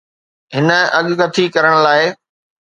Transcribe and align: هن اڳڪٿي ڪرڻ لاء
هن 0.55 0.69
اڳڪٿي 0.99 1.43
ڪرڻ 1.55 1.73
لاء 1.85 2.03